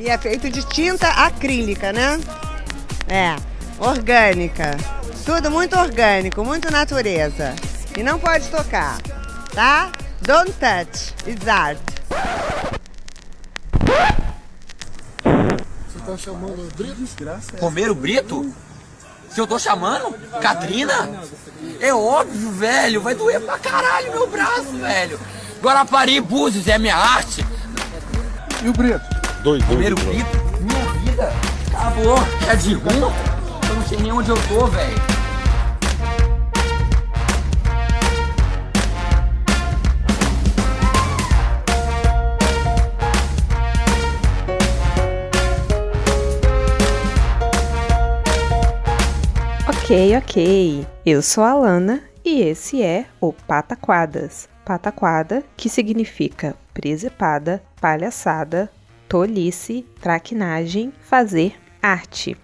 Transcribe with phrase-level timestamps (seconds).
[0.00, 2.18] E é feito de tinta acrílica, né?
[3.06, 3.36] É,
[3.78, 4.74] orgânica.
[5.26, 7.54] Tudo muito orgânico, muito natureza.
[7.94, 8.98] E não pode tocar,
[9.54, 9.92] tá?
[10.22, 11.78] Don't touch, it's art.
[15.22, 17.06] Você tá chamando o Brito?
[17.60, 18.50] Romero Brito?
[19.28, 20.14] Se eu tô chamando?
[20.40, 21.10] Katrina?
[21.78, 23.02] É óbvio, velho.
[23.02, 25.20] Vai doer pra caralho meu braço, velho.
[25.62, 27.44] Guarapari e Búzios é minha arte.
[28.62, 29.19] E o Brito?
[29.42, 29.74] Dois, dois.
[29.74, 30.28] Romero Brito?
[30.60, 31.32] Minha vida.
[31.74, 32.18] Acabou.
[32.50, 32.90] É de rum?
[33.70, 35.00] Eu não sei nem onde eu tô, velho.
[49.66, 50.86] Ok, ok.
[51.06, 54.50] Eu sou a Lana e esse é o Pataquadas.
[54.66, 58.70] Pataquada, que significa presepada, palhaçada,
[59.10, 62.36] tolice, traquinagem, fazer arte.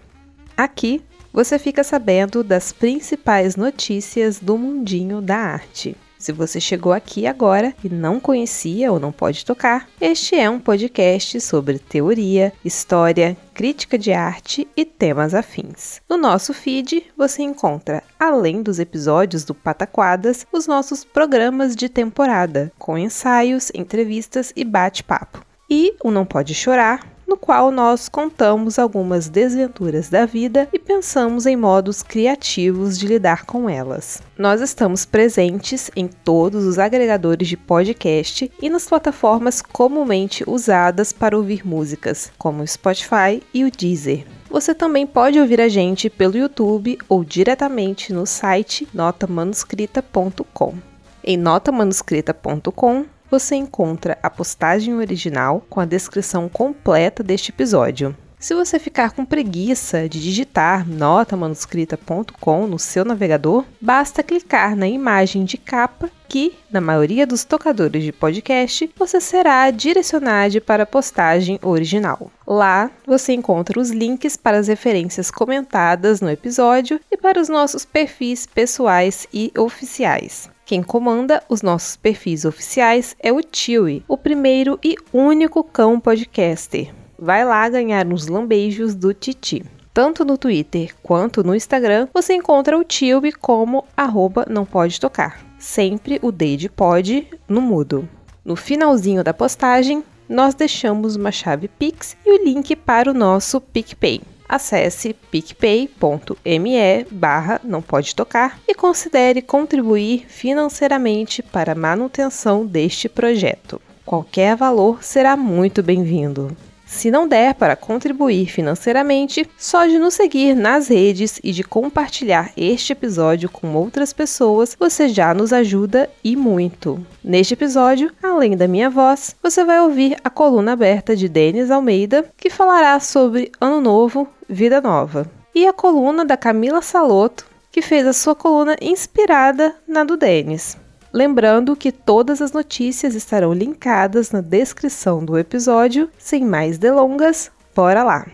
[0.55, 1.01] Aqui
[1.31, 5.95] você fica sabendo das principais notícias do mundinho da arte.
[6.19, 10.59] Se você chegou aqui agora e não conhecia ou não pode tocar, este é um
[10.59, 16.01] podcast sobre teoria, história, crítica de arte e temas afins.
[16.09, 22.73] No nosso feed você encontra, além dos episódios do Pataquadas, os nossos programas de temporada,
[22.77, 25.46] com ensaios, entrevistas e bate-papo.
[25.69, 31.45] E o Não Pode Chorar, no qual nós contamos algumas desventuras da vida e pensamos
[31.45, 34.21] em modos criativos de lidar com elas.
[34.37, 41.37] Nós estamos presentes em todos os agregadores de podcast e nas plataformas comumente usadas para
[41.37, 44.25] ouvir músicas, como o Spotify e o Deezer.
[44.49, 50.75] Você também pode ouvir a gente pelo YouTube ou diretamente no site notamanuscrita.com.
[51.21, 58.15] Em notamanuscrita.com você encontra a postagem original com a descrição completa deste episódio.
[58.39, 65.43] Se você ficar com preguiça de digitar notamanuscrita.com no seu navegador, basta clicar na imagem
[65.43, 71.57] de capa que, na maioria dos tocadores de podcast, você será direcionado para a postagem
[71.63, 72.31] original.
[72.45, 77.85] Lá você encontra os links para as referências comentadas no episódio e para os nossos
[77.85, 80.47] perfis pessoais e oficiais.
[80.67, 86.93] Quem comanda os nossos perfis oficiais é o Tiwi, o primeiro e único cão podcaster.
[87.17, 89.63] Vai lá ganhar uns lambejos do Titi.
[89.93, 95.39] Tanto no Twitter quanto no Instagram, você encontra o Tiwi como arroba não pode tocar.
[95.57, 98.05] Sempre o D de pode no mudo.
[98.43, 103.61] No finalzinho da postagem, nós deixamos uma chave Pix e o link para o nosso
[103.61, 113.09] PicPay acesse picpay.me barra não pode tocar e considere contribuir financeiramente para a manutenção deste
[113.09, 113.81] projeto.
[114.05, 116.55] Qualquer valor será muito bem-vindo.
[116.87, 122.53] Se não der para contribuir financeiramente, só de nos seguir nas redes e de compartilhar
[122.55, 127.05] este episódio com outras pessoas, você já nos ajuda e muito.
[127.21, 132.31] Neste episódio, além da minha voz, você vai ouvir a coluna aberta de Denis Almeida,
[132.37, 138.07] que falará sobre Ano Novo, Vida Nova, e a coluna da Camila Saloto, que fez
[138.07, 140.77] a sua coluna inspirada na do Denis.
[141.13, 146.09] Lembrando que todas as notícias estarão linkadas na descrição do episódio.
[146.17, 148.27] Sem mais delongas, bora lá!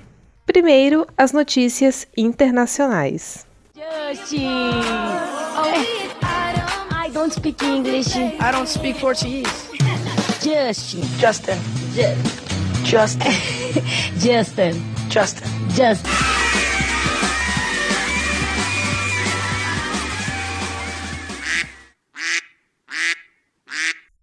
[0.45, 3.45] Primeiro, as notícias internacionais.
[3.75, 4.71] Justin!
[5.55, 5.73] Oh,
[7.05, 8.17] I don't speak English.
[8.17, 9.47] I don't speak Portuguese.
[10.41, 11.01] Justin.
[11.19, 11.57] Justin.
[11.93, 13.31] Ju- Justin.
[14.19, 14.73] Justin.
[15.09, 15.47] Justin.
[15.69, 16.32] Justin.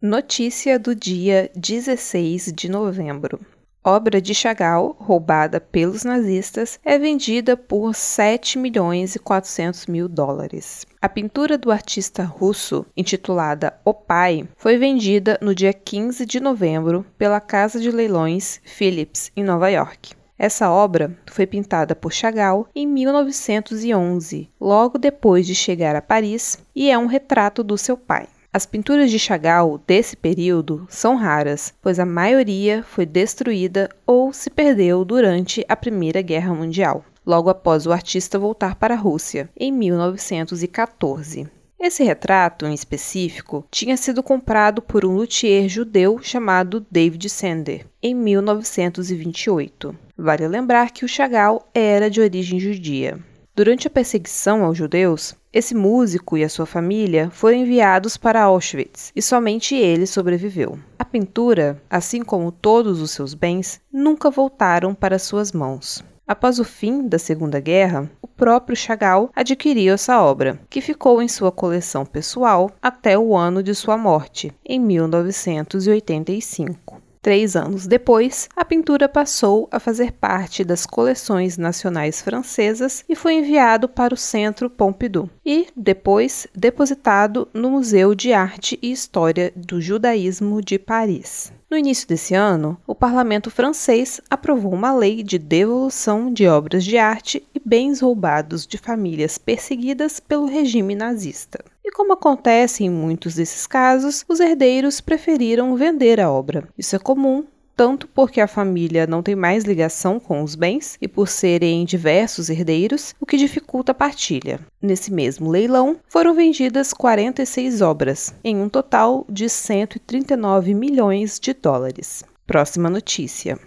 [0.02, 3.38] Notícia do dia 16 de novembro.
[3.84, 10.86] Obra de Chagall, roubada pelos nazistas, é vendida por 7 milhões e 400 mil dólares.
[11.02, 17.04] A pintura do artista russo, intitulada O Pai, foi vendida no dia 15 de novembro
[17.18, 20.14] pela casa de leilões Phillips, em Nova York.
[20.38, 26.90] Essa obra foi pintada por Chagall em 1911, logo depois de chegar a Paris, e
[26.90, 28.26] é um retrato do seu pai.
[28.52, 34.50] As pinturas de Chagall desse período são raras, pois a maioria foi destruída ou se
[34.50, 39.70] perdeu durante a Primeira Guerra Mundial, logo após o artista voltar para a Rússia, em
[39.70, 41.48] 1914.
[41.78, 48.16] Esse retrato, em específico, tinha sido comprado por um luthier judeu chamado David Sander, em
[48.16, 49.96] 1928.
[50.18, 53.18] Vale lembrar que o Chagall era de origem judia.
[53.60, 59.12] Durante a perseguição aos judeus, esse músico e a sua família foram enviados para Auschwitz
[59.14, 60.78] e somente ele sobreviveu.
[60.98, 66.02] A pintura, assim como todos os seus bens, nunca voltaram para suas mãos.
[66.26, 71.28] Após o fim da Segunda Guerra, o próprio Chagall adquiriu essa obra, que ficou em
[71.28, 76.99] sua coleção pessoal até o ano de sua morte, em 1985.
[77.22, 83.34] Três anos depois, a pintura passou a fazer parte das coleções nacionais francesas e foi
[83.34, 89.82] enviado para o Centro Pompidou e, depois, depositado no Museu de Arte e História do
[89.82, 91.52] Judaísmo de Paris.
[91.70, 96.98] No início desse ano, o parlamento francês aprovou uma lei de devolução de obras de
[96.98, 101.64] arte e bens roubados de famílias perseguidas pelo regime nazista.
[101.84, 106.66] E como acontece em muitos desses casos, os herdeiros preferiram vender a obra.
[106.76, 107.44] Isso é comum
[107.80, 112.50] tanto porque a família não tem mais ligação com os bens e por serem diversos
[112.50, 114.60] herdeiros, o que dificulta a partilha.
[114.82, 122.22] Nesse mesmo leilão, foram vendidas 46 obras, em um total de 139 milhões de dólares.
[122.46, 123.58] Próxima notícia.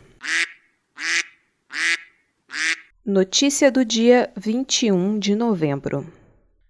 [3.04, 6.06] Notícia do dia 21 de novembro.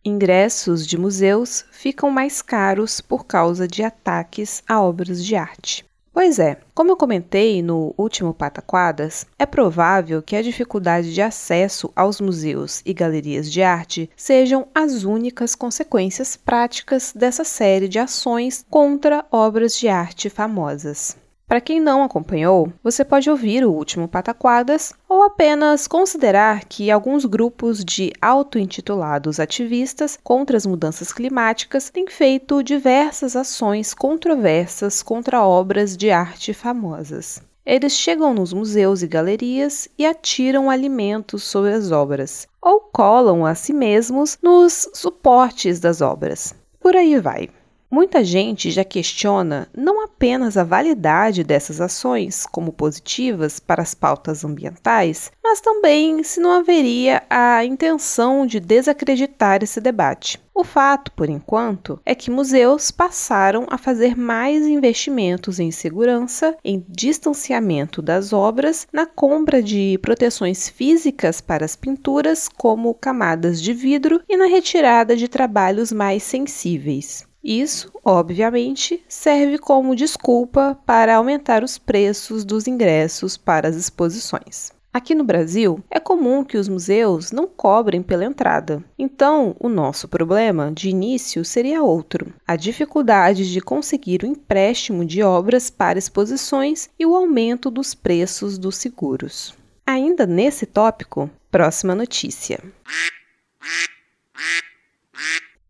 [0.06, 5.82] Ingressos de museus ficam mais caros por causa de ataques a obras de arte.
[6.13, 11.92] Pois é, como eu comentei no último Pataquadas, é provável que a dificuldade de acesso
[11.95, 18.63] aos museus e galerias de arte sejam as únicas consequências práticas dessa série de ações
[18.69, 21.18] contra obras de arte famosas.
[21.48, 27.25] Para quem não acompanhou, você pode ouvir o último Pataquadas ou apenas considerar que alguns
[27.25, 35.95] grupos de auto-intitulados ativistas contra as mudanças climáticas têm feito diversas ações controversas contra obras
[35.95, 37.42] de arte famosas.
[37.66, 43.56] Eles chegam nos museus e galerias e atiram alimentos sobre as obras, ou colam a
[43.56, 46.54] si mesmos nos suportes das obras.
[46.80, 47.50] Por aí vai.
[47.94, 54.44] Muita gente já questiona não apenas a validade dessas ações como positivas para as pautas
[54.44, 60.42] ambientais, mas também se não haveria a intenção de desacreditar esse debate.
[60.56, 66.84] O fato, por enquanto, é que museus passaram a fazer mais investimentos em segurança, em
[66.90, 74.19] distanciamento das obras, na compra de proteções físicas para as pinturas, como camadas de vidro,
[74.28, 77.31] e na retirada de trabalhos mais sensíveis.
[77.44, 84.72] Isso, obviamente, serve como desculpa para aumentar os preços dos ingressos para as exposições.
[84.94, 88.84] Aqui no Brasil, é comum que os museus não cobrem pela entrada.
[88.98, 95.24] Então, o nosso problema de início seria outro: a dificuldade de conseguir o empréstimo de
[95.24, 99.57] obras para exposições e o aumento dos preços dos seguros.
[99.86, 102.63] Ainda nesse tópico, próxima notícia.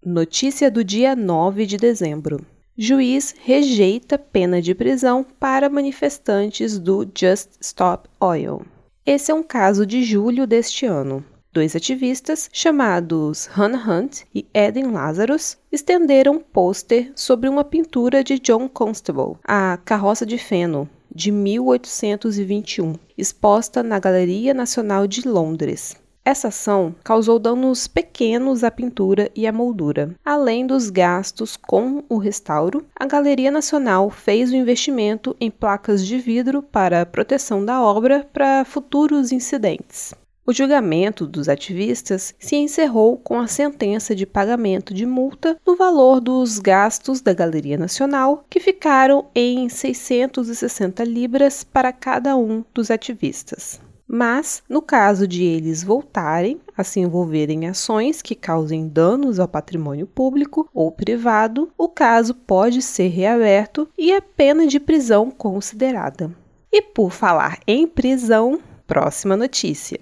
[0.05, 2.45] Notícia do dia 9 de dezembro.
[2.77, 8.63] Juiz rejeita pena de prisão para manifestantes do Just Stop Oil.
[9.05, 11.23] Esse é um caso de julho deste ano.
[11.53, 18.37] Dois ativistas, chamados Hannah Hunt e Eden Lazarus, estenderam um pôster sobre uma pintura de
[18.39, 25.95] John Constable, a Carroça de Feno, de 1821, exposta na Galeria Nacional de Londres.
[26.25, 30.15] Essa ação causou danos pequenos à pintura e à moldura.
[30.23, 36.17] Além dos gastos com o restauro, a Galeria Nacional fez o investimento em placas de
[36.17, 40.13] vidro para proteção da obra para futuros incidentes.
[40.45, 46.21] O julgamento dos ativistas se encerrou com a sentença de pagamento de multa no valor
[46.21, 53.79] dos gastos da Galeria Nacional, que ficaram em 660 libras para cada um dos ativistas.
[54.07, 59.47] Mas, no caso de eles voltarem a se envolverem em ações que causem danos ao
[59.47, 66.35] patrimônio público ou privado, o caso pode ser reaberto e a pena de prisão considerada.
[66.71, 69.99] E por falar em prisão, próxima notícia.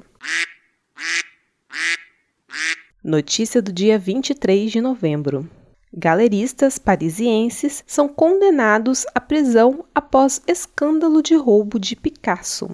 [3.04, 5.50] Notícia do dia 23 de novembro.
[5.94, 12.70] Galeristas parisienses são condenados à prisão após escândalo de roubo de Picasso.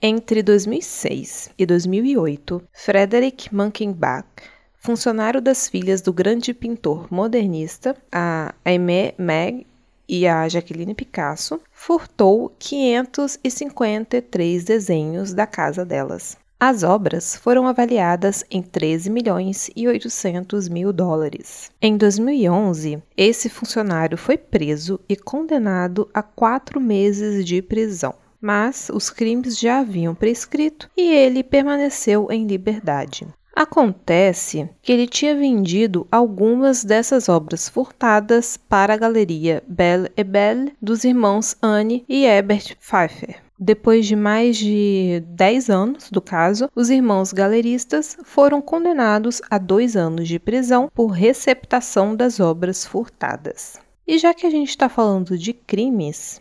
[0.00, 4.28] Entre 2006 e 2008, Frederick Mankenbach,
[4.76, 9.66] funcionário das filhas do grande pintor modernista, a Aimé Meg
[10.08, 16.36] e a Jacqueline Picasso, furtou 553 desenhos da casa delas.
[16.60, 21.72] As obras foram avaliadas em 13 milhões e 800 mil dólares.
[21.82, 29.10] Em 2011, esse funcionário foi preso e condenado a quatro meses de prisão mas os
[29.10, 33.26] crimes já haviam prescrito e ele permaneceu em liberdade.
[33.54, 40.72] Acontece que ele tinha vendido algumas dessas obras furtadas para a galeria Belle et Belle
[40.80, 43.42] dos irmãos Anne e Herbert Pfeiffer.
[43.58, 49.96] Depois de mais de 10 anos do caso, os irmãos galeristas foram condenados a dois
[49.96, 53.80] anos de prisão por receptação das obras furtadas.
[54.06, 56.40] E já que a gente está falando de crimes,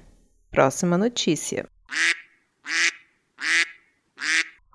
[0.52, 1.66] próxima notícia.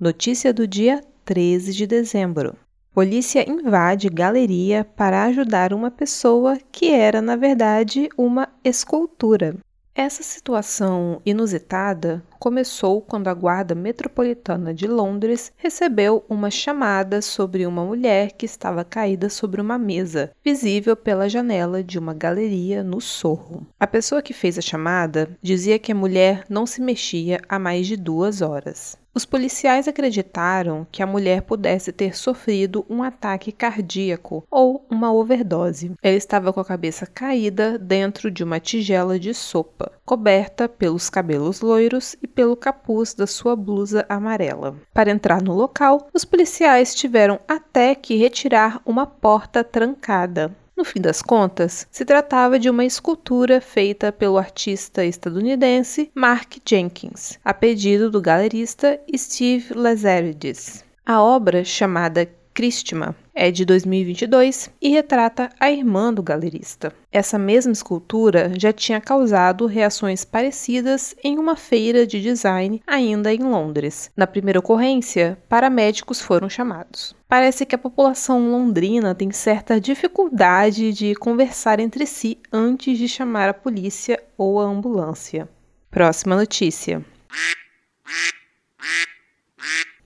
[0.02, 2.56] Notícia do dia 13 de dezembro.
[2.92, 9.54] Polícia invade galeria para ajudar uma pessoa que era, na verdade, uma escultura.
[9.94, 17.84] Essa situação inusitada começou quando a Guarda Metropolitana de Londres recebeu uma chamada sobre uma
[17.84, 23.66] mulher que estava caída sobre uma mesa, visível pela janela de uma galeria no Sorro.
[23.78, 27.86] A pessoa que fez a chamada dizia que a mulher não se mexia há mais
[27.86, 28.96] de duas horas.
[29.14, 35.92] Os policiais acreditaram que a mulher pudesse ter sofrido um ataque cardíaco ou uma overdose.
[36.02, 41.60] Ela estava com a cabeça caída dentro de uma tigela de sopa, coberta pelos cabelos
[41.60, 44.76] loiros e pelo capuz da sua blusa amarela.
[44.94, 50.56] Para entrar no local, os policiais tiveram até que retirar uma porta trancada.
[50.82, 57.38] No fim das contas, se tratava de uma escultura feita pelo artista estadunidense Mark Jenkins,
[57.44, 60.84] a pedido do galerista Steve Lazaridis.
[61.06, 66.92] A obra, chamada Christima é de 2022 e retrata a irmã do galerista.
[67.10, 73.38] Essa mesma escultura já tinha causado reações parecidas em uma feira de design ainda em
[73.38, 74.10] Londres.
[74.16, 77.14] Na primeira ocorrência, paramédicos foram chamados.
[77.32, 83.48] Parece que a população londrina tem certa dificuldade de conversar entre si antes de chamar
[83.48, 85.48] a polícia ou a ambulância.
[85.90, 87.02] Próxima notícia.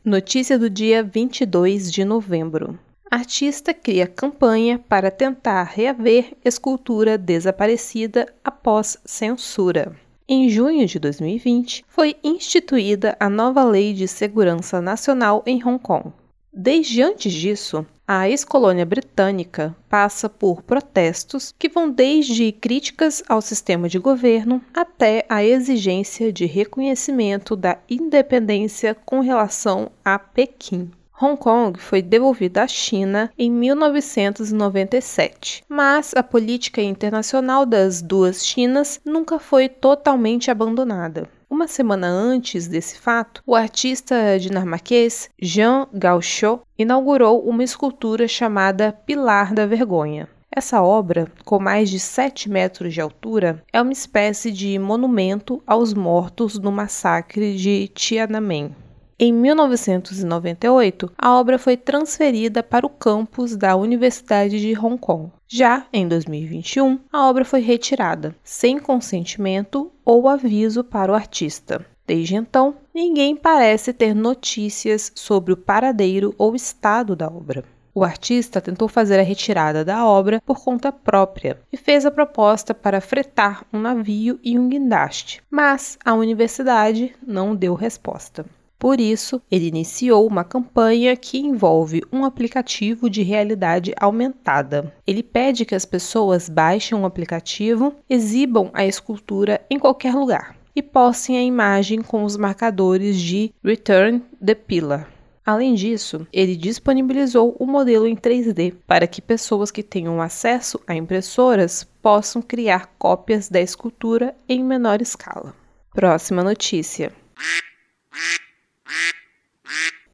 [0.05, 2.79] Notícia do dia 22 de novembro.
[3.11, 9.97] Artista cria campanha para tentar reaver escultura desaparecida após censura.
[10.29, 16.13] Em junho de 2020, foi instituída a nova Lei de Segurança Nacional em Hong Kong.
[16.59, 23.91] Desde antes disso, a ex-colônia britânica passa por protestos que vão desde críticas ao sistema
[23.91, 30.91] de governo até a exigência de reconhecimento da independência com relação a Pequim.
[31.21, 38.99] Hong Kong foi devolvida à China em 1997, mas a política internacional das duas Chinas
[39.05, 41.29] nunca foi totalmente abandonada.
[41.57, 49.55] Uma semana antes desse fato, o artista dinamarquês Jean Gaucho inaugurou uma escultura chamada Pilar
[49.55, 50.29] da Vergonha.
[50.55, 55.95] Essa obra, com mais de 7 metros de altura, é uma espécie de monumento aos
[55.95, 58.77] mortos no massacre de Tiananmen.
[59.19, 65.33] Em 1998, a obra foi transferida para o campus da Universidade de Hong Kong.
[65.49, 71.83] Já em 2021, a obra foi retirada, sem consentimento ou aviso para o artista.
[72.07, 77.65] Desde então, ninguém parece ter notícias sobre o paradeiro ou estado da obra.
[77.95, 82.75] O artista tentou fazer a retirada da obra por conta própria e fez a proposta
[82.75, 88.45] para fretar um navio e um guindaste, mas a universidade não deu resposta.
[88.79, 94.95] Por isso, ele iniciou uma campanha que envolve um aplicativo de realidade aumentada.
[95.07, 100.83] Ele pede que as pessoas baixem um aplicativo, exibam a escultura em qualquer lugar e
[100.83, 105.09] postem a imagem com os marcadores de Return the Pillar.
[105.45, 110.95] Além disso, ele disponibilizou o modelo em 3D para que pessoas que tenham acesso a
[110.95, 115.55] impressoras possam criar cópias da escultura em menor escala.
[115.95, 117.13] Próxima notícia.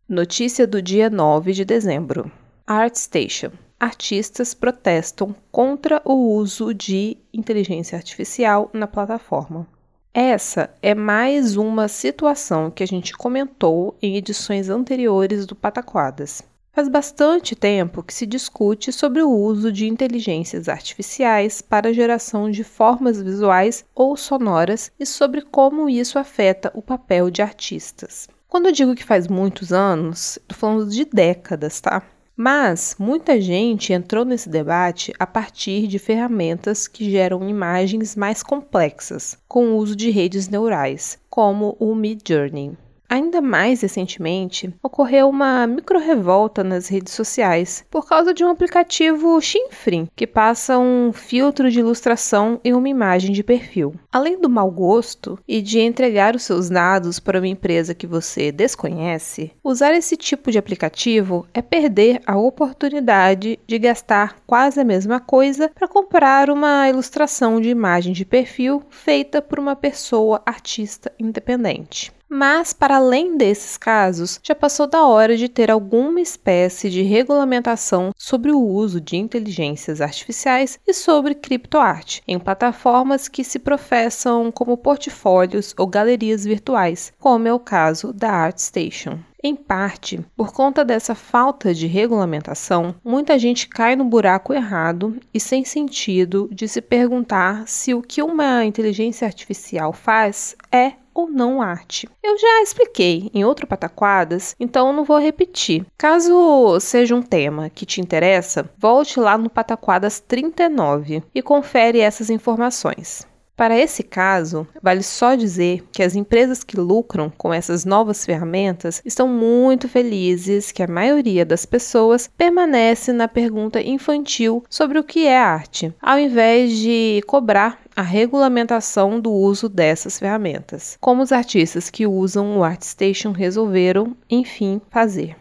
[0.09, 2.31] Notícia do dia 9 de dezembro.
[2.67, 3.53] ArtStation.
[3.79, 9.67] Artistas protestam contra o uso de inteligência artificial na plataforma.
[10.13, 16.43] Essa é mais uma situação que a gente comentou em edições anteriores do Pataquadas.
[16.73, 22.65] Faz bastante tempo que se discute sobre o uso de inteligências artificiais para geração de
[22.65, 28.29] formas visuais ou sonoras e sobre como isso afeta o papel de artistas.
[28.53, 32.03] Quando eu digo que faz muitos anos, estou falando de décadas, tá?
[32.37, 39.39] Mas muita gente entrou nesse debate a partir de ferramentas que geram imagens mais complexas,
[39.49, 42.77] com o uso de redes neurais, como o Midjourney.
[43.13, 50.09] Ainda mais recentemente, ocorreu uma micro-revolta nas redes sociais por causa de um aplicativo chinfrim
[50.17, 53.95] que passa um filtro de ilustração em uma imagem de perfil.
[54.11, 58.51] Além do mau gosto e de entregar os seus dados para uma empresa que você
[58.51, 65.21] desconhece, usar esse tipo de aplicativo é perder a oportunidade de gastar quase a mesma
[65.21, 72.11] coisa para comprar uma ilustração de imagem de perfil feita por uma pessoa artista independente.
[72.35, 78.11] Mas, para além desses casos, já passou da hora de ter alguma espécie de regulamentação
[78.17, 84.79] sobre o uso de inteligências artificiais e sobre criptoarte em plataformas que se professam como
[84.79, 89.19] portfólios ou galerias virtuais, como é o caso da ArtStation.
[89.45, 95.39] Em parte, por conta dessa falta de regulamentação, muita gente cai no buraco errado e
[95.39, 101.63] sem sentido de se perguntar se o que uma inteligência artificial faz é ou não
[101.63, 102.09] arte.
[102.23, 105.85] Eu já expliquei em outro Pataquadas, então não vou repetir.
[105.97, 112.31] Caso seja um tema que te interessa, volte lá no Pataquadas 39 e confere essas
[112.31, 113.27] informações.
[113.57, 119.03] Para esse caso, vale só dizer que as empresas que lucram com essas novas ferramentas
[119.05, 125.27] estão muito felizes que a maioria das pessoas permanece na pergunta infantil sobre o que
[125.27, 131.91] é arte, ao invés de cobrar a regulamentação do uso dessas ferramentas, como os artistas
[131.91, 135.37] que usam o ArtStation resolveram, enfim, fazer.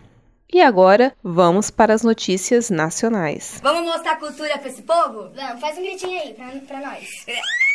[0.54, 3.62] E agora, vamos para as notícias nacionais.
[3.64, 5.32] Vamos mostrar cultura pra esse povo?
[5.34, 6.34] Vamos, faz um gritinho aí
[6.68, 7.26] pra nós.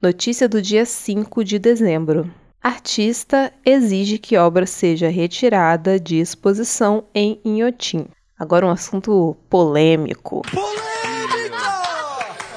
[0.00, 2.32] Notícia do dia 5 de dezembro.
[2.62, 8.06] Artista exige que obra seja retirada de exposição em Inhotim.
[8.38, 10.42] Agora um assunto polêmico.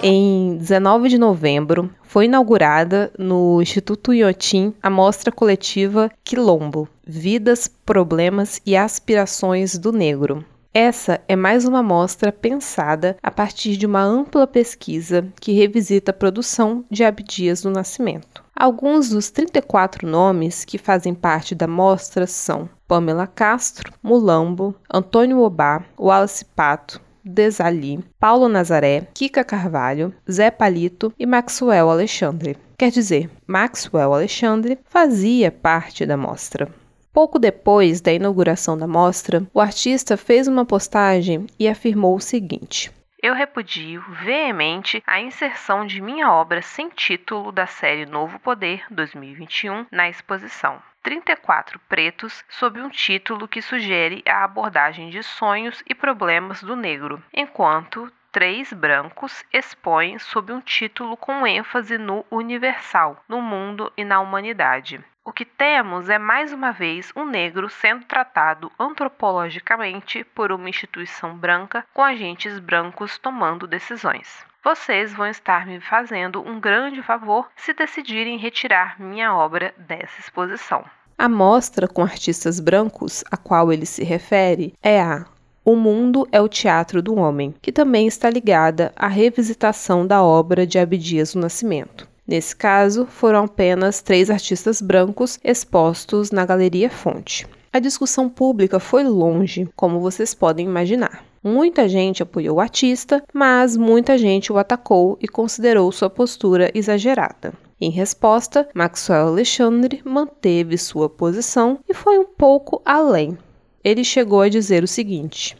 [0.04, 8.62] Em 19 de novembro, foi inaugurada no Instituto Inhotim a mostra coletiva Quilombo: Vidas, Problemas
[8.64, 10.46] e Aspirações do Negro.
[10.74, 16.14] Essa é mais uma mostra pensada a partir de uma ampla pesquisa que revisita a
[16.14, 18.42] produção de Abdias do Nascimento.
[18.56, 25.84] Alguns dos 34 nomes que fazem parte da mostra são Pamela Castro, Mulambo, Antônio Obá,
[26.00, 32.58] Wallace Pato, Desali, Paulo Nazaré, Kika Carvalho, Zé Palito e Maxwell Alexandre.
[32.78, 36.72] Quer dizer, Maxwell Alexandre fazia parte da mostra.
[37.14, 42.90] Pouco depois da inauguração da mostra, o artista fez uma postagem e afirmou o seguinte:
[43.22, 49.86] eu repudio veemente a inserção de minha obra sem título da série Novo Poder 2021
[49.92, 50.82] na exposição.
[51.04, 57.22] 34 pretos sob um título que sugere a abordagem de sonhos e problemas do negro,
[57.32, 64.20] enquanto três brancos expõem sob um título com ênfase no universal, no mundo e na
[64.20, 65.04] humanidade.
[65.24, 71.38] O que temos é mais uma vez um negro sendo tratado antropologicamente por uma instituição
[71.38, 74.44] branca com agentes brancos tomando decisões.
[74.64, 80.84] Vocês vão estar me fazendo um grande favor se decidirem retirar minha obra dessa exposição.
[81.18, 85.26] A mostra com artistas brancos a qual ele se refere é a
[85.64, 90.66] o Mundo é o Teatro do Homem, que também está ligada à revisitação da obra
[90.66, 92.08] de Abdias do Nascimento.
[92.28, 97.48] Nesse caso, foram apenas três artistas brancos expostos na Galeria Fonte.
[97.72, 101.24] A discussão pública foi longe, como vocês podem imaginar.
[101.44, 107.54] Muita gente apoiou o artista, mas muita gente o atacou e considerou sua postura exagerada.
[107.80, 113.38] Em resposta, Maxwell Alexandre manteve sua posição e foi um pouco além.
[113.84, 115.58] Ele chegou a dizer o seguinte: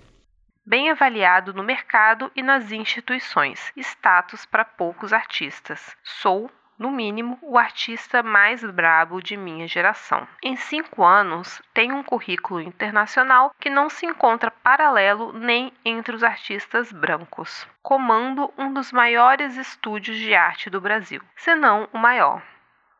[0.66, 5.96] bem avaliado no mercado e nas instituições, status para poucos artistas.
[6.04, 10.28] Sou no mínimo, o artista mais brabo de minha geração.
[10.42, 16.24] Em cinco anos, tenho um currículo internacional que não se encontra paralelo nem entre os
[16.24, 17.68] artistas brancos.
[17.84, 22.42] Comando um dos maiores estúdios de arte do Brasil, se não o maior.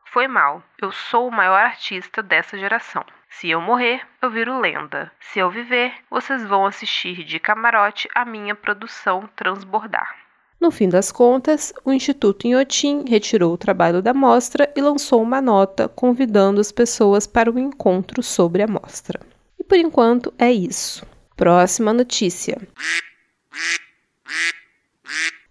[0.04, 3.04] Foi mal, eu sou o maior artista dessa geração.
[3.38, 5.10] Se eu morrer, eu viro lenda.
[5.20, 10.14] Se eu viver, vocês vão assistir de camarote a minha produção transbordar.
[10.60, 15.40] No fim das contas, o Instituto Inhotim retirou o trabalho da mostra e lançou uma
[15.40, 19.18] nota convidando as pessoas para um encontro sobre a mostra.
[19.58, 21.04] E por enquanto é isso.
[21.34, 22.60] Próxima notícia.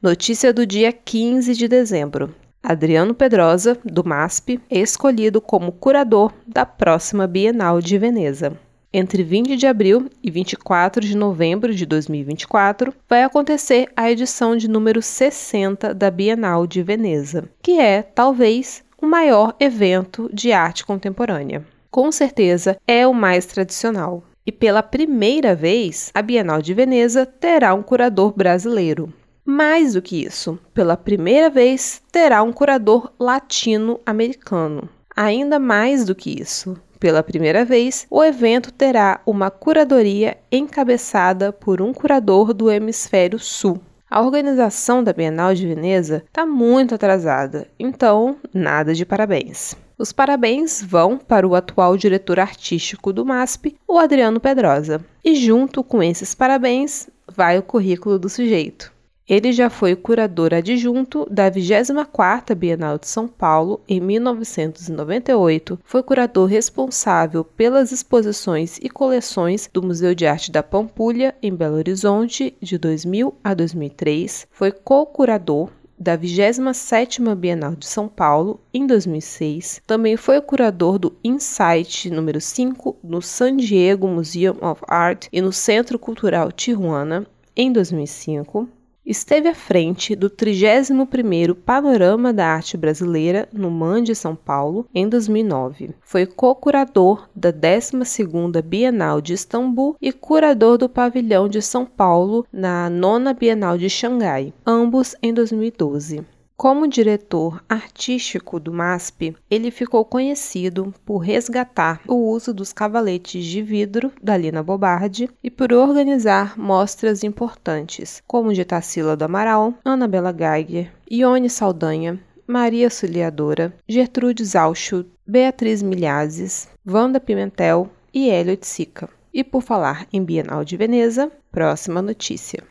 [0.01, 2.33] Notícia do dia 15 de dezembro.
[2.63, 8.55] Adriano Pedrosa, do MASP, é escolhido como curador da próxima Bienal de Veneza.
[8.93, 14.69] Entre 20 de abril e 24 de novembro de 2024, vai acontecer a edição de
[14.69, 21.65] número 60 da Bienal de Veneza, que é, talvez, o maior evento de arte contemporânea.
[21.89, 24.23] Com certeza é o mais tradicional.
[24.45, 29.11] E pela primeira vez, a Bienal de Veneza terá um curador brasileiro.
[29.45, 34.87] Mais do que isso, pela primeira vez terá um curador latino-americano.
[35.15, 41.81] Ainda mais do que isso, pela primeira vez, o evento terá uma curadoria encabeçada por
[41.81, 43.81] um curador do Hemisfério Sul.
[44.07, 49.73] A organização da Bienal de Veneza está muito atrasada, então nada de parabéns.
[49.97, 55.03] Os parabéns vão para o atual diretor artístico do MASP, o Adriano Pedrosa.
[55.25, 58.91] E junto com esses parabéns vai o currículo do sujeito.
[59.31, 66.49] Ele já foi curador adjunto da 24ª Bienal de São Paulo em 1998, foi curador
[66.49, 72.77] responsável pelas exposições e coleções do Museu de Arte da Pampulha em Belo Horizonte de
[72.77, 79.81] 2000 a 2003, foi co-curador da 27ª Bienal de São Paulo em 2006.
[79.87, 85.53] Também foi curador do Insight número 5 no San Diego Museum of Art e no
[85.53, 88.67] Centro Cultural Tijuana em 2005
[89.11, 95.05] Esteve à frente do 31º Panorama da Arte Brasileira no MAN de São Paulo em
[95.05, 95.89] 2009.
[95.99, 102.89] Foi co-curador da 12ª Bienal de Istambul e curador do Pavilhão de São Paulo na
[102.89, 106.25] 9 Bienal de Xangai, ambos em 2012.
[106.61, 113.63] Como diretor artístico do MASP, ele ficou conhecido por resgatar o uso dos cavaletes de
[113.63, 120.31] vidro da Lina Bobardi e por organizar mostras importantes, como de Tarsila do Amaral, Anabela
[120.31, 129.09] Geiger, Ione Saldanha, Maria Suliadora, Gertrude Zauschut, Beatriz Milhazes, Wanda Pimentel e Elliot Sica.
[129.33, 132.63] E por falar em Bienal de Veneza, próxima notícia.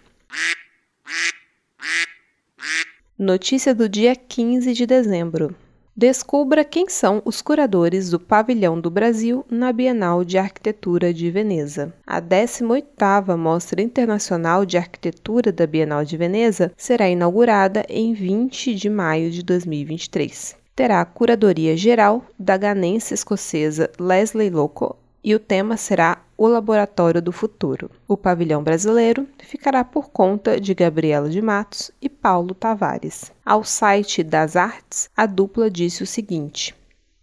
[3.22, 5.54] Notícia do dia 15 de dezembro.
[5.94, 11.92] Descubra quem são os curadores do Pavilhão do Brasil na Bienal de Arquitetura de Veneza.
[12.06, 18.88] A 18ª Mostra Internacional de Arquitetura da Bienal de Veneza será inaugurada em 20 de
[18.88, 20.56] maio de 2023.
[20.74, 27.20] Terá a curadoria geral da ganense escocesa Leslie Loco e o tema será o Laboratório
[27.20, 27.90] do Futuro.
[28.08, 33.32] O pavilhão brasileiro ficará por conta de Gabriela de Matos e Paulo Tavares.
[33.44, 36.74] Ao site das artes, a dupla disse o seguinte: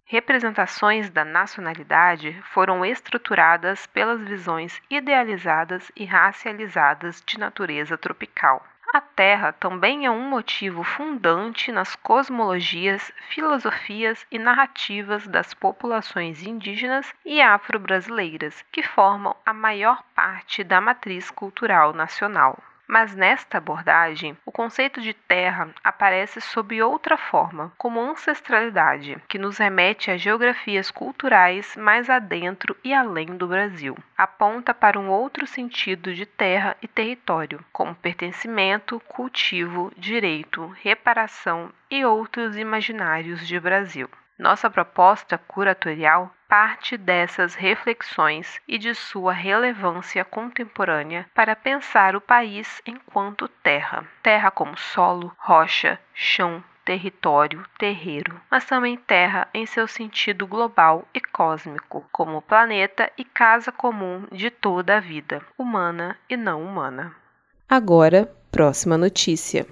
[0.04, 8.64] Representações da nacionalidade foram estruturadas pelas visões idealizadas e racializadas de natureza tropical.
[8.94, 17.12] A Terra também é um motivo fundante nas cosmologias, filosofias e narrativas das populações indígenas
[17.22, 22.58] e afro-brasileiras, que formam a maior parte da matriz cultural nacional.
[22.88, 29.58] Mas nesta abordagem, o conceito de terra aparece sob outra forma, como ancestralidade, que nos
[29.58, 33.94] remete a geografias culturais mais adentro e além do Brasil.
[34.16, 42.06] Aponta para um outro sentido de terra e território, como pertencimento, cultivo, direito, reparação e
[42.06, 44.08] outros imaginários de Brasil.
[44.38, 52.80] Nossa proposta curatorial parte dessas reflexões e de sua relevância contemporânea para pensar o país
[52.86, 54.04] enquanto terra.
[54.22, 61.20] Terra como solo, rocha, chão, território, terreiro, mas também terra em seu sentido global e
[61.20, 67.14] cósmico, como planeta e casa comum de toda a vida, humana e não humana.
[67.68, 69.66] Agora, próxima notícia.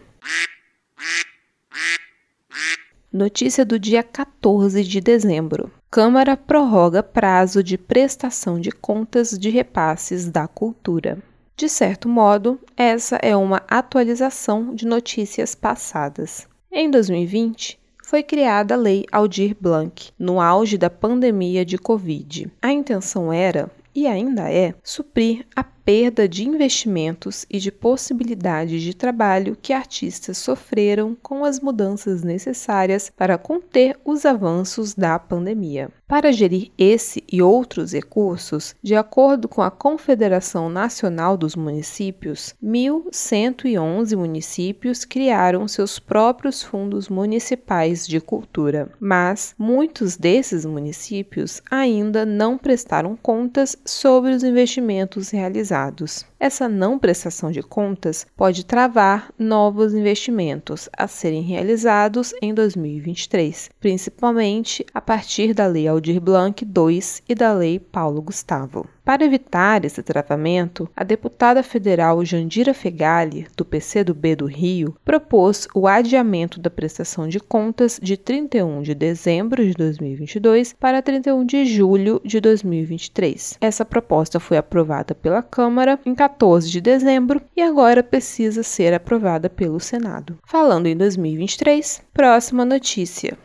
[3.16, 5.72] Notícia do dia 14 de dezembro.
[5.90, 11.22] Câmara prorroga prazo de prestação de contas de repasses da cultura.
[11.56, 16.46] De certo modo, essa é uma atualização de notícias passadas.
[16.70, 22.52] Em 2020, foi criada a Lei Aldir Blanc, no auge da pandemia de Covid.
[22.60, 28.92] A intenção era, e ainda é, suprir a perda de investimentos e de possibilidades de
[28.92, 35.88] trabalho que artistas sofreram com as mudanças necessárias para conter os avanços da pandemia.
[36.08, 44.16] Para gerir esse e outros recursos, de acordo com a Confederação Nacional dos Municípios, 1.111
[44.16, 53.16] municípios criaram seus próprios fundos municipais de cultura, mas muitos desses municípios ainda não prestaram
[53.16, 56.24] contas sobre os investimentos realizados.
[56.38, 64.86] Essa não prestação de contas pode travar novos investimentos a serem realizados em 2023, principalmente
[64.94, 68.86] a partir da Lei Aldir Blanc II e da Lei Paulo Gustavo.
[69.06, 75.86] Para evitar esse travamento, a deputada federal Jandira Fegali, do PCdoB do Rio, propôs o
[75.86, 82.20] adiamento da prestação de contas de 31 de dezembro de 2022 para 31 de julho
[82.24, 83.58] de 2023.
[83.60, 89.48] Essa proposta foi aprovada pela Câmara em 14 de dezembro e agora precisa ser aprovada
[89.48, 90.36] pelo Senado.
[90.44, 93.38] Falando em 2023, próxima notícia.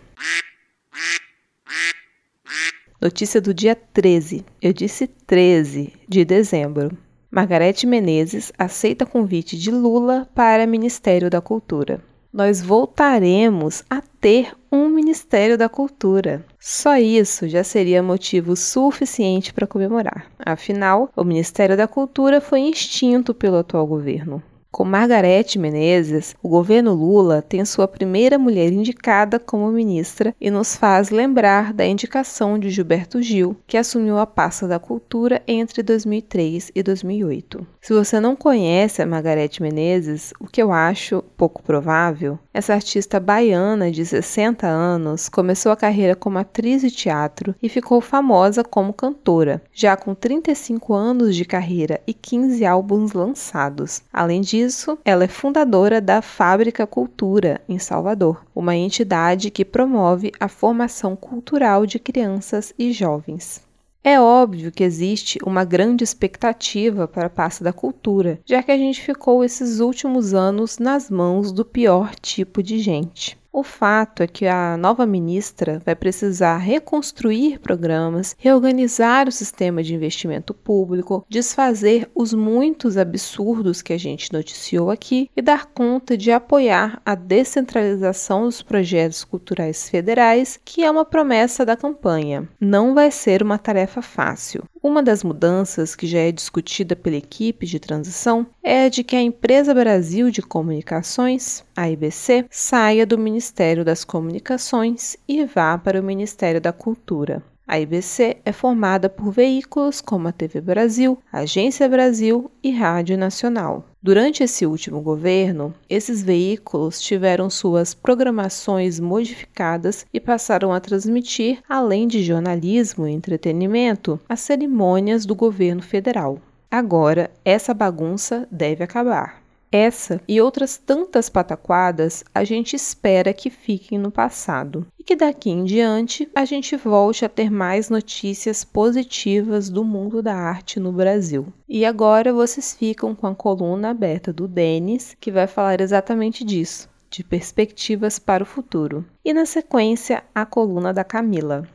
[3.01, 4.45] Notícia do dia 13.
[4.61, 6.95] Eu disse 13 de dezembro.
[7.31, 11.99] Margarete Menezes aceita convite de Lula para Ministério da Cultura.
[12.31, 16.45] Nós voltaremos a ter um Ministério da Cultura.
[16.59, 20.31] Só isso já seria motivo suficiente para comemorar.
[20.37, 24.43] Afinal, o Ministério da Cultura foi extinto pelo atual governo.
[24.71, 30.77] Com Margarete Menezes, o governo Lula tem sua primeira mulher indicada como ministra e nos
[30.77, 36.71] faz lembrar da indicação de Gilberto Gil, que assumiu a pasta da cultura entre 2003
[36.73, 37.67] e 2008.
[37.81, 43.19] Se você não conhece a Margarete Menezes, o que eu acho pouco provável, essa artista
[43.19, 48.93] baiana de 60 anos começou a carreira como atriz de teatro e ficou famosa como
[48.93, 54.03] cantora, já com 35 anos de carreira e 15 álbuns lançados.
[54.13, 60.31] Além disso, disso, ela é fundadora da Fábrica Cultura, em Salvador, uma entidade que promove
[60.39, 63.61] a formação cultural de crianças e jovens.
[64.03, 68.77] É óbvio que existe uma grande expectativa para a pasta da cultura, já que a
[68.77, 73.37] gente ficou esses últimos anos nas mãos do pior tipo de gente.
[73.53, 79.93] O fato é que a nova ministra vai precisar reconstruir programas, reorganizar o sistema de
[79.93, 86.31] investimento público, desfazer os muitos absurdos que a gente noticiou aqui e dar conta de
[86.31, 92.47] apoiar a descentralização dos projetos culturais federais, que é uma promessa da campanha.
[92.57, 94.63] Não vai ser uma tarefa fácil.
[94.83, 99.15] Uma das mudanças que já é discutida pela equipe de transição é a de que
[99.15, 106.01] a Empresa Brasil de Comunicações, a IBC, saia do Ministério das Comunicações e vá para
[106.01, 107.43] o Ministério da Cultura.
[107.71, 113.85] A IBC é formada por veículos como a TV Brasil, Agência Brasil e Rádio Nacional.
[114.03, 122.09] Durante esse último governo, esses veículos tiveram suas programações modificadas e passaram a transmitir, além
[122.09, 126.39] de jornalismo e entretenimento, as cerimônias do governo federal.
[126.69, 129.40] Agora, essa bagunça deve acabar.
[129.71, 135.49] Essa e outras tantas pataquadas a gente espera que fiquem no passado e que daqui
[135.49, 140.91] em diante a gente volte a ter mais notícias positivas do mundo da arte no
[140.91, 141.47] Brasil.
[141.69, 146.89] E agora vocês ficam com a coluna aberta do Denis, que vai falar exatamente disso,
[147.09, 149.05] de perspectivas para o futuro.
[149.23, 151.65] E na sequência, a coluna da Camila.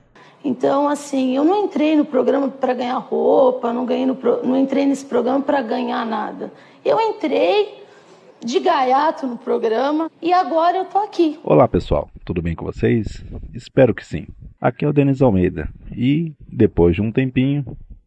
[0.44, 4.84] Então, assim, eu não entrei no programa para ganhar roupa, não, ganhei no, não entrei
[4.84, 6.52] nesse programa para ganhar nada.
[6.84, 7.85] Eu entrei
[8.44, 11.38] de gaiato no programa e agora eu tô aqui.
[11.42, 13.24] Olá pessoal, tudo bem com vocês?
[13.54, 14.26] Espero que sim.
[14.60, 17.64] Aqui é o Denis Almeida e, depois de um tempinho,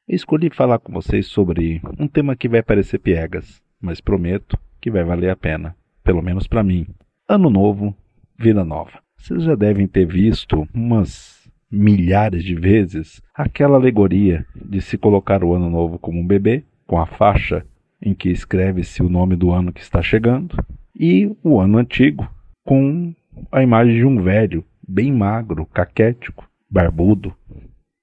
[0.07, 5.03] escolhi falar com vocês sobre um tema que vai parecer piegas, mas prometo que vai
[5.03, 6.87] valer a pena, pelo menos para mim.
[7.27, 7.95] Ano novo,
[8.37, 8.99] vida nova.
[9.17, 11.39] Vocês já devem ter visto umas
[11.71, 16.99] milhares de vezes aquela alegoria de se colocar o ano novo como um bebê, com
[16.99, 17.65] a faixa
[18.01, 20.57] em que escreve-se o nome do ano que está chegando,
[20.95, 22.29] e o ano antigo,
[22.65, 23.13] com
[23.51, 27.33] a imagem de um velho, bem magro, caquético, barbudo,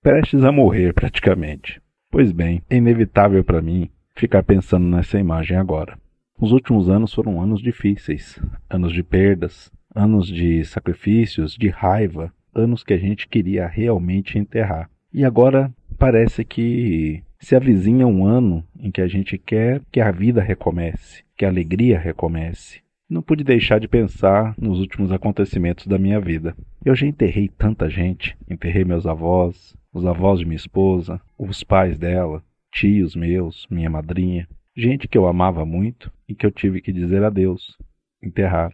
[0.03, 1.81] prestes a morrer praticamente.
[2.11, 5.99] Pois bem, é inevitável para mim ficar pensando nessa imagem agora.
[6.39, 12.83] Os últimos anos foram anos difíceis, anos de perdas, anos de sacrifícios, de raiva, anos
[12.83, 14.91] que a gente queria realmente enterrar.
[15.13, 20.11] E agora parece que se avizinha um ano em que a gente quer que a
[20.11, 22.81] vida recomece, que a alegria recomece.
[23.09, 26.57] Não pude deixar de pensar nos últimos acontecimentos da minha vida.
[26.85, 28.37] Eu já enterrei tanta gente.
[28.51, 34.49] Enterrei meus avós, os avós de minha esposa, os pais dela, tios meus, minha madrinha,
[34.77, 37.79] gente que eu amava muito e que eu tive que dizer adeus,
[38.23, 38.73] enterrar.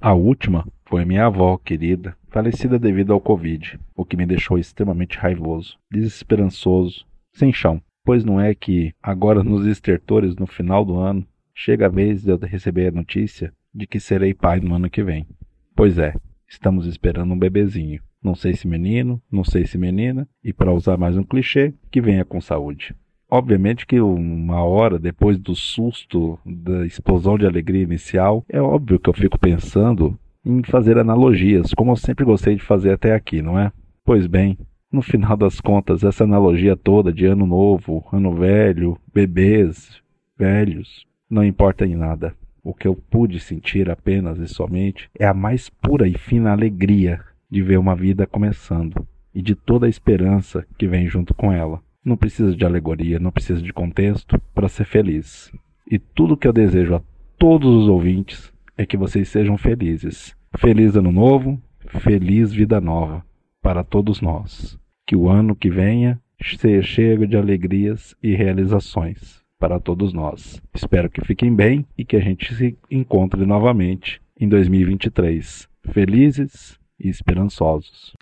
[0.00, 5.18] A última foi minha avó querida, falecida devido ao Covid, o que me deixou extremamente
[5.18, 7.82] raivoso, desesperançoso, sem chão.
[8.04, 12.32] Pois não é que, agora nos estertores, no final do ano, chega a vez de
[12.32, 15.26] eu receber a notícia de que serei pai no ano que vem.
[15.74, 16.14] Pois é,
[16.48, 18.00] estamos esperando um bebezinho.
[18.22, 22.00] Não sei se menino, não sei se menina, e para usar mais um clichê, que
[22.00, 22.94] venha com saúde.
[23.28, 29.08] Obviamente que uma hora depois do susto, da explosão de alegria inicial, é óbvio que
[29.08, 33.58] eu fico pensando em fazer analogias, como eu sempre gostei de fazer até aqui, não
[33.58, 33.72] é?
[34.04, 34.58] Pois bem,
[34.92, 40.02] No final das contas, essa analogia toda de ano novo, ano velho, bebês,
[40.36, 42.34] velhos, não importa em nada.
[42.62, 47.20] O que eu pude sentir apenas e somente é a mais pura e fina alegria
[47.50, 51.80] de ver uma vida começando e de toda a esperança que vem junto com ela.
[52.04, 55.50] Não precisa de alegoria, não precisa de contexto para ser feliz.
[55.90, 57.02] E tudo que eu desejo a
[57.38, 60.36] todos os ouvintes é que vocês sejam felizes.
[60.58, 61.58] Feliz ano novo,
[62.02, 63.24] feliz vida nova
[63.62, 64.81] para todos nós.
[65.06, 66.20] Que o ano que venha
[66.56, 70.60] seja cheio de alegrias e realizações para todos nós.
[70.74, 75.68] Espero que fiquem bem e que a gente se encontre novamente em 2023.
[75.92, 78.14] Felizes e esperançosos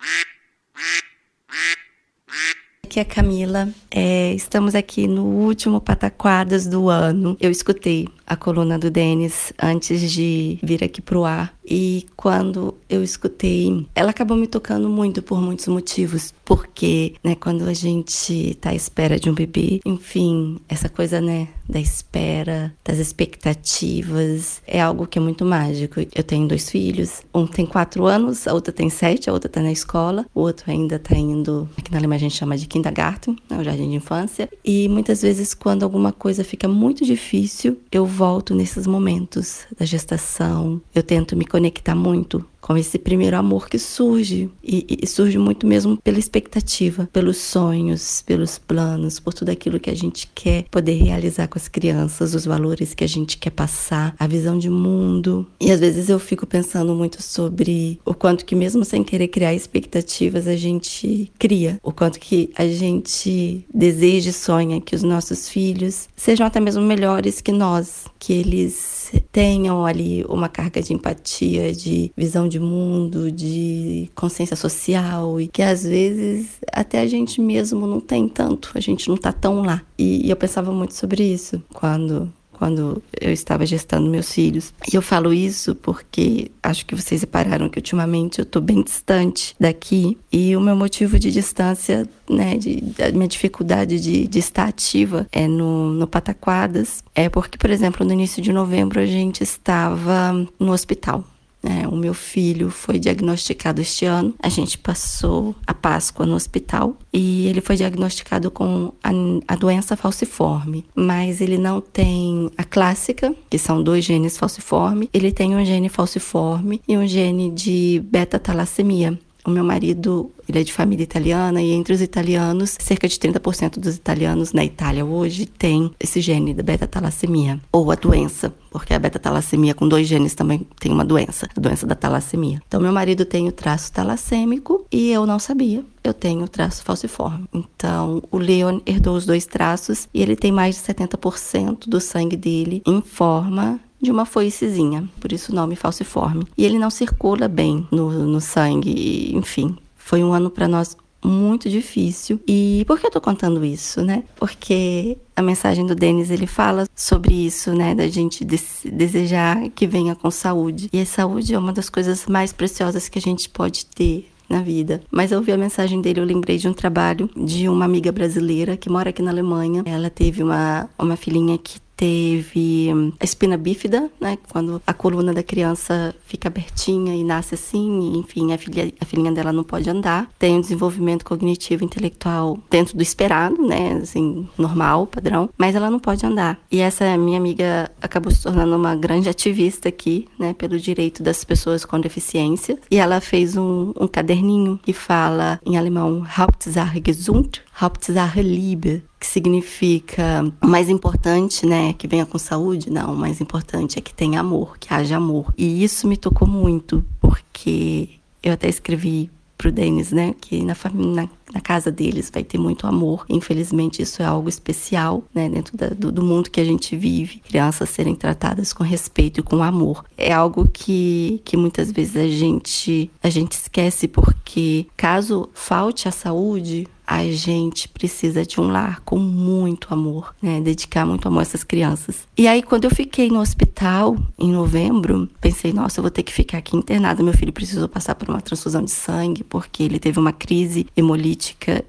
[2.91, 3.69] aqui é Camila.
[3.89, 7.37] É, estamos aqui no último Pataquadas do ano.
[7.39, 11.53] Eu escutei a coluna do Denis antes de vir aqui pro ar.
[11.65, 16.33] E quando eu escutei, ela acabou me tocando muito por muitos motivos.
[16.45, 21.49] Porque, né, quando a gente tá à espera de um bebê, enfim, essa coisa, né,
[21.67, 26.01] da espera, das expectativas, é algo que é muito mágico.
[26.13, 29.61] Eu tenho dois filhos, um tem quatro anos, a outra tem sete, a outra tá
[29.61, 33.37] na escola, o outro ainda tá indo, aqui na Alemanha a gente chama de kindergarten,
[33.49, 34.49] né, o jardim de infância.
[34.63, 40.79] E muitas vezes, quando alguma coisa fica muito difícil, eu volto nesses momentos da gestação,
[40.93, 44.49] eu tento me conectar muito com esse primeiro amor que surge.
[44.63, 49.89] E, e, surge muito mesmo pela expectativa, pelos sonhos, pelos planos, por tudo aquilo que
[49.89, 54.15] a gente quer poder realizar com as crianças, os valores que a gente quer passar,
[54.19, 55.47] a visão de mundo.
[55.59, 59.53] E às vezes eu fico pensando muito sobre o quanto que mesmo sem querer criar
[59.53, 65.49] expectativas a gente cria, o quanto que a gente deseja e sonha que os nossos
[65.49, 71.73] filhos sejam até mesmo melhores que nós, que eles tenham ali uma carga de empatia,
[71.73, 77.87] de visão de mundo, de consciência social e que às vezes até a gente mesmo
[77.87, 79.81] não tem tanto, a gente não tá tão lá.
[79.97, 82.31] E, e eu pensava muito sobre isso quando
[82.61, 84.71] quando eu estava gestando meus filhos.
[84.93, 89.55] E eu falo isso porque acho que vocês repararam que ultimamente eu estou bem distante
[89.59, 94.67] daqui e o meu motivo de distância, né, de, a minha dificuldade de, de estar
[94.67, 99.41] ativa é no, no Pataquadas, é porque, por exemplo, no início de novembro a gente
[99.41, 101.25] estava no hospital.
[101.63, 104.33] É, o meu filho foi diagnosticado este ano.
[104.41, 109.11] A gente passou a Páscoa no hospital e ele foi diagnosticado com a,
[109.47, 110.85] a, doença falciforme.
[110.95, 115.09] Mas ele não tem a clássica, que são dois genes falciforme.
[115.13, 119.19] Ele tem um gene falciforme e um gene de beta-talassemia.
[119.45, 123.79] O meu marido, ele é de família italiana e entre os italianos, cerca de 30%
[123.79, 128.99] dos italianos na Itália hoje tem esse gene da beta-talassemia ou a doença, porque a
[128.99, 132.61] beta-talassemia com dois genes também tem uma doença, a doença da talassemia.
[132.67, 135.83] Então meu marido tem o traço talassêmico e eu não sabia.
[136.03, 137.45] Eu tenho o traço falciforme.
[137.53, 142.35] Então, o Leon herdou os dois traços e ele tem mais de 70% do sangue
[142.35, 146.45] dele em forma de uma foicezinha, por isso o nome falciforme.
[146.57, 149.77] E ele não circula bem no, no sangue, enfim.
[149.95, 152.39] Foi um ano para nós muito difícil.
[152.47, 154.23] E por que eu tô contando isso, né?
[154.35, 157.93] Porque a mensagem do Denis ele fala sobre isso, né?
[157.93, 160.89] Da gente desejar que venha com saúde.
[160.91, 164.61] E a saúde é uma das coisas mais preciosas que a gente pode ter na
[164.61, 165.01] vida.
[165.09, 168.75] Mas eu vi a mensagem dele, eu lembrei de um trabalho de uma amiga brasileira
[168.75, 169.81] que mora aqui na Alemanha.
[169.85, 174.35] Ela teve uma, uma filhinha que teve a espina bífida, né?
[174.49, 179.31] Quando a coluna da criança fica abertinha e nasce assim, enfim, a, filha, a filhinha
[179.31, 180.27] dela não pode andar.
[180.39, 183.99] Tem um desenvolvimento cognitivo intelectual dentro do esperado, né?
[184.01, 186.57] Assim, normal, padrão, mas ela não pode andar.
[186.71, 190.55] E essa minha amiga acabou se tornando uma grande ativista aqui, né?
[190.55, 192.79] Pelo direito das pessoas com deficiência.
[192.89, 199.27] E ela fez um, um caderninho que fala em alemão Hauptsache gesund, Hauptsache Liebe, que
[199.27, 204.11] significa o mais importante, né, que venha com saúde, não, o mais importante é que
[204.11, 205.53] tenha amor, que haja amor.
[205.55, 208.09] E isso me tocou muito, porque
[208.41, 212.85] eu até escrevi pro Denis, né, que na, na, na, casa deles vai ter muito
[212.87, 213.25] amor.
[213.29, 217.39] Infelizmente, isso é algo especial, né, dentro da, do, do, mundo que a gente vive.
[217.39, 220.03] Crianças serem tratadas com respeito e com amor.
[220.17, 226.11] É algo que, que muitas vezes a gente, a gente esquece, porque caso falte a
[226.11, 230.61] saúde, a gente precisa de um lar com muito amor, né?
[230.61, 232.25] Dedicar muito amor a essas crianças.
[232.37, 236.31] E aí, quando eu fiquei no hospital em novembro, pensei, nossa, eu vou ter que
[236.31, 237.21] ficar aqui internada.
[237.21, 241.40] Meu filho precisou passar por uma transfusão de sangue, porque ele teve uma crise hemolítica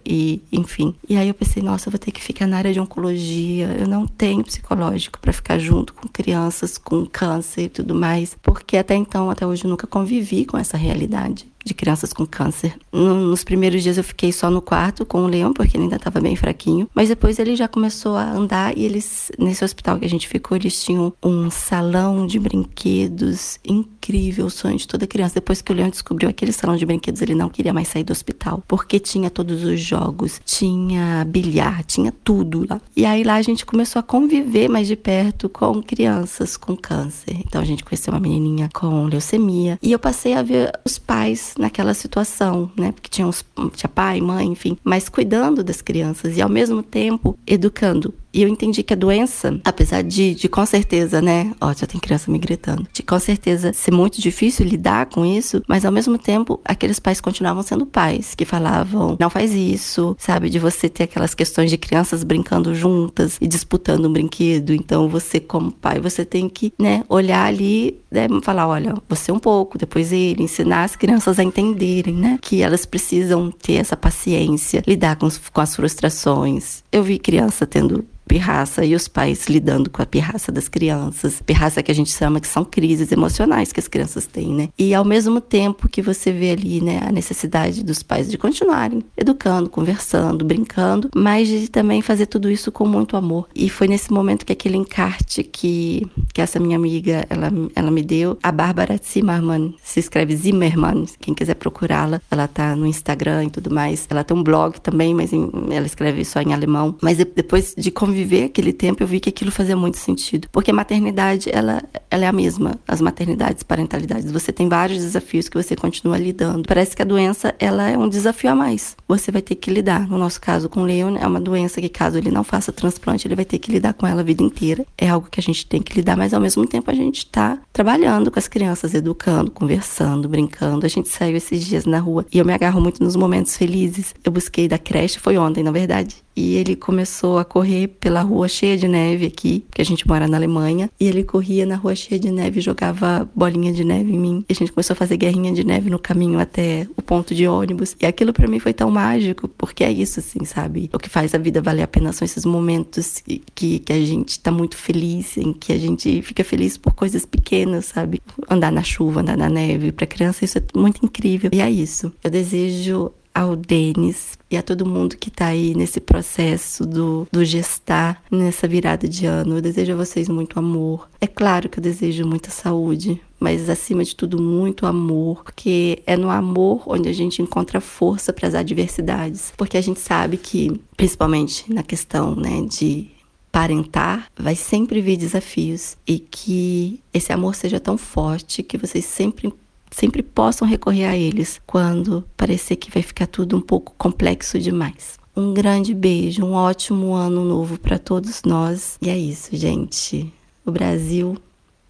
[0.05, 0.95] e, enfim.
[1.09, 3.77] E aí eu pensei, nossa, eu vou ter que ficar na área de oncologia.
[3.79, 8.77] Eu não tenho psicológico para ficar junto com crianças com câncer e tudo mais, porque
[8.77, 11.52] até então, até hoje, eu nunca convivi com essa realidade.
[11.65, 12.75] De crianças com câncer.
[12.93, 15.97] No, nos primeiros dias eu fiquei só no quarto com o Leão, porque ele ainda
[15.97, 16.89] estava bem fraquinho.
[16.95, 20.57] Mas depois ele já começou a andar e eles, nesse hospital que a gente ficou,
[20.57, 25.35] eles tinham um salão de brinquedos incrível, o sonho de toda criança.
[25.35, 28.13] Depois que o Leão descobriu aquele salão de brinquedos, ele não queria mais sair do
[28.13, 32.81] hospital, porque tinha todos os jogos, tinha bilhar, tinha tudo lá.
[32.97, 37.37] E aí lá a gente começou a conviver mais de perto com crianças com câncer.
[37.47, 41.52] Então a gente conheceu uma menininha com leucemia e eu passei a ver os pais
[41.59, 42.93] naquela situação, né?
[42.93, 43.45] Porque tinha, os,
[43.75, 48.15] tinha pai, mãe, enfim, mas cuidando das crianças e ao mesmo tempo educando.
[48.33, 51.53] E eu entendi que a doença, apesar de, de com certeza, né?
[51.61, 52.87] Ó, já tem criança me gritando.
[52.93, 57.21] De com certeza ser muito difícil lidar com isso, mas ao mesmo tempo, aqueles pais
[57.21, 60.49] continuavam sendo pais, que falavam, não faz isso, sabe?
[60.49, 64.73] De você ter aquelas questões de crianças brincando juntas e disputando um brinquedo.
[64.73, 69.39] Então, você, como pai, você tem que, né, olhar ali, né, falar, olha, você um
[69.39, 72.39] pouco, depois ele, ensinar as crianças a entenderem, né?
[72.41, 76.83] Que elas precisam ter essa paciência, lidar com, com as frustrações.
[76.91, 81.43] Eu vi criança tendo pirraça e os pais lidando com a pirraça das crianças.
[81.45, 84.69] Pirraça que a gente chama que são crises emocionais que as crianças têm, né?
[84.79, 89.03] E ao mesmo tempo que você vê ali, né, a necessidade dos pais de continuarem
[89.17, 93.49] educando, conversando, brincando, mas de também fazer tudo isso com muito amor.
[93.55, 98.03] E foi nesse momento que aquele encarte que, que essa minha amiga, ela, ela me
[98.03, 103.51] deu, a Bárbara Zimmermann, se escreve Zimmermann, quem quiser procurá-la, ela tá no Instagram e
[103.51, 104.07] tudo mais.
[104.09, 106.97] Ela tem um blog também, mas em, ela escreve só em alemão.
[107.03, 110.49] Mas depois de conviver viver aquele tempo, eu vi que aquilo fazia muito sentido.
[110.53, 112.79] Porque a maternidade, ela, ela é a mesma.
[112.87, 114.31] As maternidades, parentalidades.
[114.31, 116.67] Você tem vários desafios que você continua lidando.
[116.67, 118.97] Parece que a doença, ela é um desafio a mais.
[119.09, 120.09] Você vai ter que lidar.
[120.09, 123.27] No nosso caso, com o Leon, é uma doença que caso ele não faça transplante,
[123.27, 124.85] ele vai ter que lidar com ela a vida inteira.
[124.97, 127.59] É algo que a gente tem que lidar, mas ao mesmo tempo a gente está
[127.73, 130.87] trabalhando com as crianças, educando, conversando, brincando.
[130.87, 134.15] A gente saiu esses dias na rua e eu me agarro muito nos momentos felizes.
[134.25, 138.49] Eu busquei da creche, foi ontem, na verdade e ele começou a correr pela rua
[138.49, 141.95] cheia de neve aqui, que a gente mora na Alemanha, e ele corria na rua
[141.95, 144.45] cheia de neve jogava bolinha de neve em mim.
[144.49, 147.47] E a gente começou a fazer guerrinha de neve no caminho até o ponto de
[147.47, 147.97] ônibus.
[148.01, 150.91] E aquilo para mim foi tão mágico, porque é isso assim, sabe?
[150.93, 153.23] O que faz a vida valer a pena são esses momentos
[153.55, 157.27] que, que a gente tá muito feliz, em que a gente fica feliz por coisas
[157.27, 158.21] pequenas, sabe?
[158.49, 161.51] Andar na chuva, andar na neve, para criança isso é muito incrível.
[161.53, 162.13] E é isso.
[162.23, 167.45] Eu desejo ao Denis e a todo mundo que está aí nesse processo do, do
[167.45, 169.57] gestar, nessa virada de ano.
[169.57, 171.09] Eu desejo a vocês muito amor.
[171.21, 176.17] É claro que eu desejo muita saúde, mas acima de tudo, muito amor, porque é
[176.17, 179.53] no amor onde a gente encontra força para as adversidades.
[179.57, 183.11] Porque a gente sabe que, principalmente na questão né, de
[183.51, 189.53] parentar, vai sempre vir desafios e que esse amor seja tão forte que vocês sempre
[189.93, 195.19] sempre possam recorrer a eles quando parecer que vai ficar tudo um pouco complexo demais.
[195.35, 198.99] Um grande beijo, um ótimo ano novo para todos nós.
[199.01, 200.33] E é isso, gente.
[200.65, 201.39] O Brasil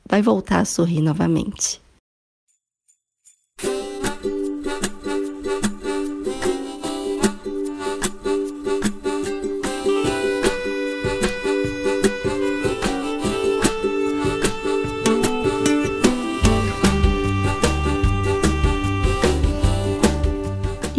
[0.09, 1.82] vai voltar a sorrir novamente.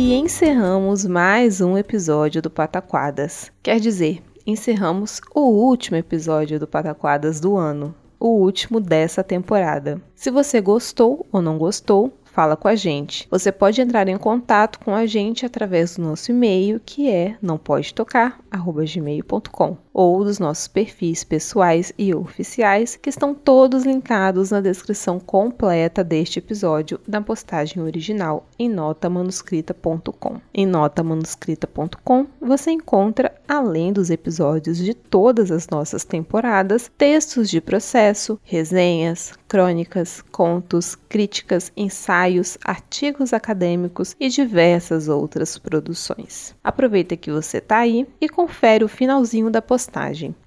[0.06, 3.50] E encerramos mais um episódio do Pataquadas.
[3.64, 10.02] Quer dizer, encerramos o último episódio do Pataquadas do ano, o último dessa temporada.
[10.14, 13.26] Se você gostou ou não gostou, fala com a gente.
[13.32, 17.58] Você pode entrar em contato com a gente através do nosso e-mail, que é não
[17.58, 24.60] pode tocar gmail.com ou dos nossos perfis pessoais e oficiais, que estão todos linkados na
[24.60, 30.42] descrição completa deste episódio na postagem original em notamanuscrita.com.
[30.54, 38.40] Em notamanuscrita.com você encontra, além dos episódios de todas as nossas temporadas, textos de processo,
[38.44, 46.56] resenhas, crônicas, contos, críticas, ensaios, artigos acadêmicos e diversas outras produções.
[46.64, 49.83] Aproveita que você está aí e confere o finalzinho da postagem.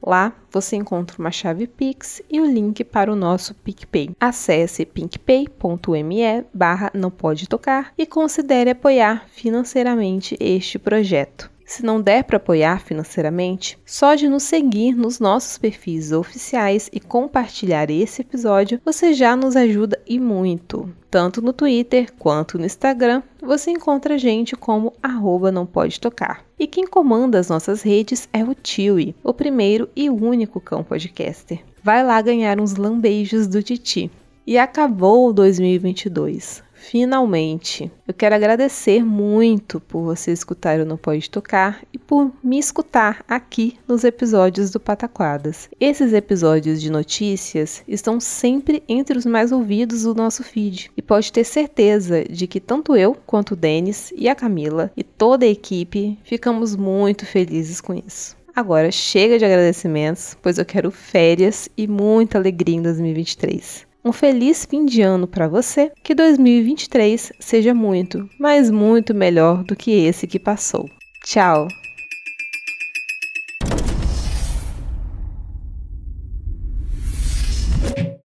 [0.03, 4.11] Lá você encontra uma chave Pix e o link para o nosso PicPay.
[4.21, 11.56] Acesse pinkpay.me barra não pode tocar e considere apoiar financeiramente este projeto.
[11.67, 17.01] Se não der para apoiar financeiramente, só de nos seguir nos nossos perfis oficiais e
[17.01, 20.89] compartilhar esse episódio, você já nos ajuda e muito.
[21.11, 26.45] Tanto no Twitter quanto no Instagram, você encontra a gente como arroba não pode tocar.
[26.57, 31.65] E quem comanda as nossas redes é o Tiwi, o primeiro e único cão podcaster.
[31.83, 34.09] Vai lá ganhar uns lambeijos do Titi.
[34.47, 36.66] E acabou 2022.
[36.77, 37.91] Finalmente.
[38.07, 43.25] Eu quero agradecer muito por você escutar o Não Pode Tocar e por me escutar
[43.27, 45.69] aqui nos episódios do Pataquadas.
[45.81, 51.33] Esses episódios de notícias estão sempre entre os mais ouvidos do nosso feed e pode
[51.33, 55.49] ter certeza de que tanto eu quanto o Denis e a Camila e toda a
[55.49, 58.37] equipe ficamos muito felizes com isso.
[58.55, 63.86] Agora chega de agradecimentos, pois eu quero férias e muita alegria em 2023.
[64.07, 69.75] Um feliz fim de ano para você, que 2023 seja muito, mas muito melhor do
[69.75, 70.89] que esse que passou.
[71.25, 71.67] Tchau!